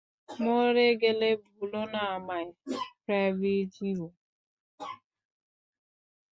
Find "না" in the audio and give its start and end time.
1.93-2.01